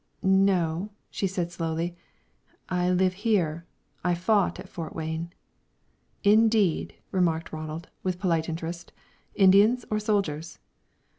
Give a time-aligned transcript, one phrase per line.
[0.23, 1.95] "No," she said slowly,
[2.69, 3.67] "I live here.
[4.03, 5.31] I fought at Fort Wayne."
[6.23, 8.93] "Indeed!" remarked Ronald, with polite interest.
[9.35, 10.57] "Indians or soldiers?"